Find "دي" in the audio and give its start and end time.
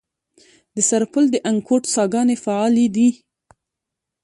2.95-3.07